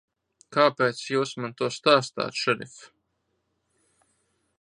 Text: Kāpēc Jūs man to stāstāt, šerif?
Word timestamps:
Kāpēc 0.55 1.01
Jūs 1.09 1.33
man 1.43 1.53
to 1.61 1.67
stāstāt, 1.75 2.39
šerif? 2.45 2.81